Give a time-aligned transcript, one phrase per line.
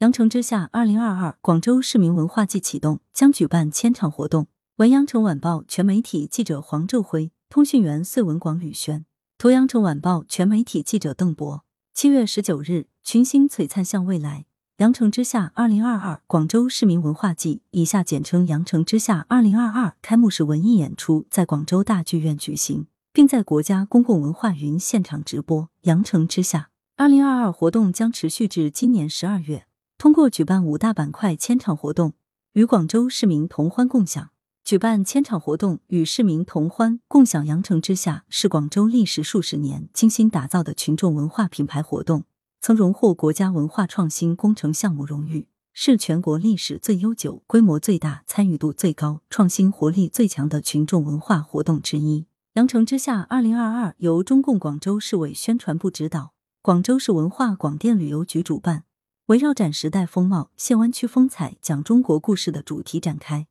[0.00, 4.46] 羊城之夏二零二二广州市民文化季启动，将举办千场活动。
[4.76, 9.06] 文羊城晚报全媒体记者黄昼辉，通讯员穗文广吕轩，
[9.38, 11.64] 图羊城晚报全媒体记者邓博。
[11.94, 14.44] 七月十九日，群星璀璨向未来。
[14.76, 25.70] 羊城之夏二零二二广州市民文化季（以下简称羊城之夏二零二二）开幕式文艺演出在广州大剧院举行，并在国家公共文化云现场直播。
[25.84, 29.64] 羊城之夏二零二二活动将持续至今年十二月。
[29.98, 32.12] 通过举办五大板块千场活动，
[32.52, 34.30] 与广州市民同欢共享。
[34.62, 42.24] 举办千场活动，与市民同欢共享羊城之下，是广州历时数十年精心打造的群众文化品牌活动，
[42.60, 52.26] 曾荣获国家文化创新工程项目荣誉，是全国历史最悠久、规模最大、参与度最高、创新活力最强的群众文化活动之一。
[52.54, 58.85] 羊城之下二零二二由中共广州市委宣传部指导，广州市文化广电旅游局主办。
[59.26, 63.48] 围绕展时代风貌、现湾区风采、讲中国故事的主题展开。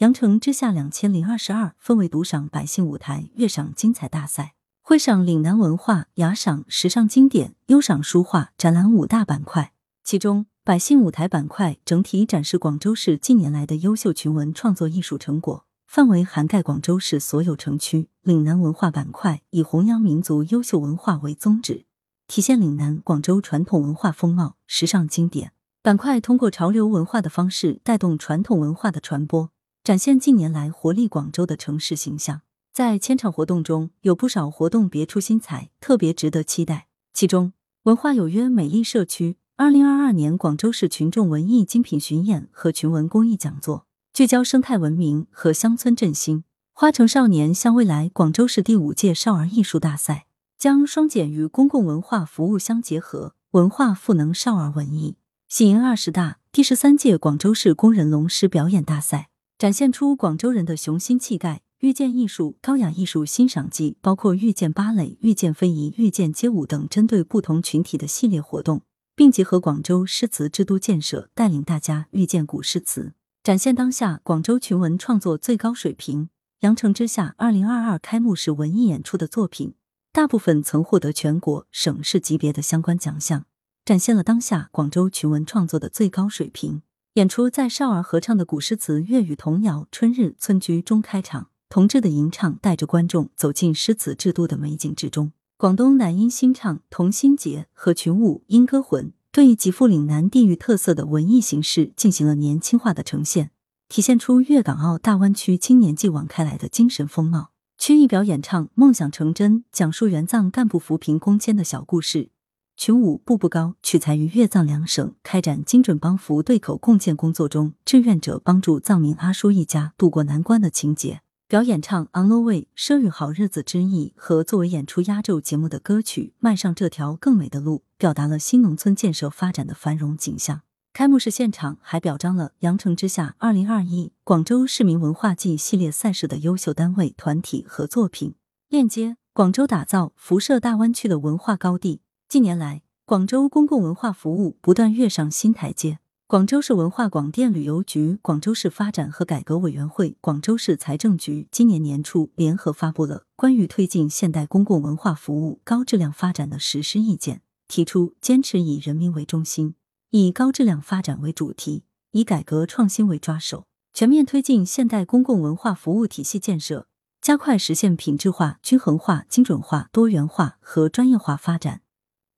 [0.00, 9.72] 羊城之夏两千零二十二分为独赏、百姓舞台、乐赏精彩大赛，会赏岭南文化、雅赏时尚经典、优赏书画展览五大板块。
[10.04, 18.10] 其中，百姓舞台板块整体展示广州市近年来的优秀群文创作艺术成果，范围涵盖广州市所有城区。
[18.20, 21.85] 岭南文化板块以弘扬民族优秀文化为宗旨。
[22.28, 29.50] 体现岭南、广州传统文化风貌、时尚经典板块，通过潮流文化的方式带动传统文化的传播，
[29.84, 32.42] 展现近年来活力广州的城市形象。
[32.72, 36.88] 在千场活动中，有不少活动别出心裁，特别值得期待。
[37.14, 37.52] 其中，
[37.84, 46.44] 文化有约美丽社区二零二二年广州市群众文艺精品巡演和群文公益讲座，聚焦生态文明和乡村振兴。
[46.72, 50.26] 花城少年向未来广州市第五届少儿艺术大赛。
[50.58, 55.16] 将双减与公共文化服务相结合，文化赋能少儿文艺。
[55.48, 61.62] 喜迎二十大第十三届广州市工人龙狮表演大赛，展现出广州人的雄心气概。
[61.80, 68.80] 遇见艺术、高雅艺术欣赏季，包括遇见芭蕾、遇见非遗、遇见街舞等针对不同群体的系列活动，
[69.14, 76.30] 并结合广州诗词之都建设，带领大家遇见古诗词，展现当下广州群文创作最高水平。
[76.60, 79.74] 羊城之下二零二二开幕式文艺演出的作品。
[80.16, 83.44] 大部分曾获得全国、省市级别的相关奖项，
[83.84, 86.80] 展现了当下广州群文创作的最高水平。
[87.16, 95.32] 演出在少儿合唱的古诗词、粤语童谣《春日村居》中开场，同志的吟唱带着观众走进诗词制度的美景之中。
[95.58, 103.50] 广东南音新唱《同心结》和群舞《莺歌魂》，对极富岭南地域特色的文艺形式进行了年轻化的呈现，
[103.90, 107.50] 体现出粤港澳大湾区青年继往开来的精神风貌。
[107.78, 112.30] 曲艺表演唱《梦想成真》，讲述援藏干部扶贫攻坚的小故事；
[112.76, 121.20] 群舞《步步高》，取材于粤藏两省开展精准帮扶对口共建工作中，志愿者帮助藏民阿叔一家渡过难关的情节。
[121.46, 130.62] 表演唱《On the Way》，奢与好日子之意和作为演出压轴节目的歌曲《迈上这条更美的路》，表达了新农村建设发展的繁荣景象。
[130.96, 138.34] 开幕式现场还表彰了“羊城之夏”二零二一广州市民文化季系列赛事的优秀单位、团体和作品。
[138.70, 142.00] 链接广州打造辐射大湾区的文化高地。
[142.30, 145.98] 近年来，广州公共文化服务不断跃上新台阶。
[146.26, 157.36] 广州市文化广电旅游局、广州市发展和改革委员会、广州市财政局今年年初联合发布了《关于推进现代公共文化服务高质量发展的实施意见》，
[157.68, 159.74] 提出坚持以人民为中心。
[160.18, 166.86] 以高质量发展为主题，以改革创新为抓手，全面推进现代公共文化服务体系建设，
[167.20, 171.82] 加快实现品质化、均衡化、精准化、多元化和专业化发展，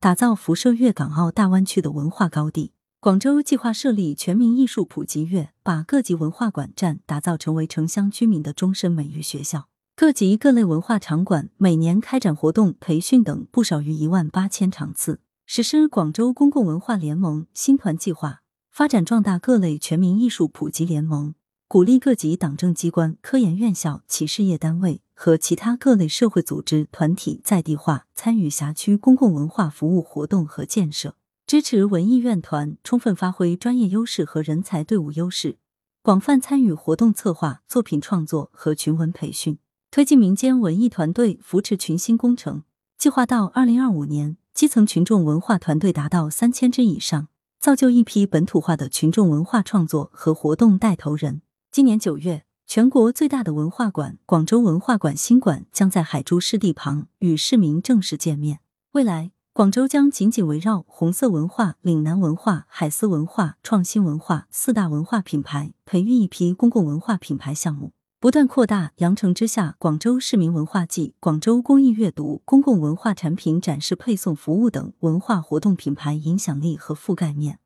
[0.01, 2.73] 打造辐射粤港澳大湾区的文化高地。
[2.99, 9.69] 广州计划设立全民艺术普及月，把各级文化馆站打造成为城乡居民的终身美育学校。
[9.95, 15.21] 各级各类文化场馆每年开展活动、培训等不少于一万八千场次。
[15.51, 21.33] 实施广州公共文化联盟新团计划，发展壮大各类全民艺术普及联盟，
[21.67, 31.15] 鼓励各级党政机关、科研院校、企事业单位和其他各类社会组织团体在地化参与辖区公共文化服务活动和建设，
[31.47, 35.57] 支持文艺院团充分发挥专业优势和人才队伍优势，
[36.03, 39.57] 广泛参与活动策划、作品创作和群文培训，
[39.89, 42.61] 推进民间文艺团队扶持群星工程。
[42.99, 44.37] 计划到二零二五年。
[44.59, 47.29] 基层群众文化团队达到三千支以上，
[47.61, 51.41] 造就一批本土化的群众文化创作和活动带头人。
[51.71, 58.59] 今年九月，全国最大的文化馆——广州文化馆新馆将在海珠湿地旁与市民正式见面。
[58.91, 77.59] 未来，广州将紧紧围绕红色文化、岭南文化、海丝文化、创新文化四大文化品牌，培育一批公共文化品牌项目，不断扩大“羊城之下”广州市民文化季、广州公益阅读、公共文化产品展示配送服务等文化活动品牌影响力和覆盖面，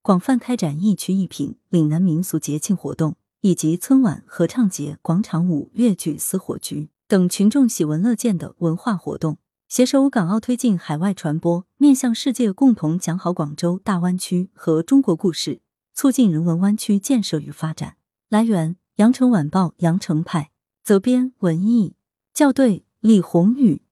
[0.00, 3.16] 广泛开展一区一品岭南民俗节庆活动。
[3.42, 9.36] 以及春晚、合唱节、广场舞、粤剧、私火局等群众喜闻乐见的文化活动，
[9.68, 15.60] 携手港澳推进海外传播，面向世界共同讲好广州大湾区和中国故事，
[15.92, 17.96] 促进人文湾区建设与发展。
[18.28, 20.50] 来源：羊城晚报羊城派，
[20.82, 21.96] 责编：文艺，
[22.32, 23.82] 校对：李宏宇。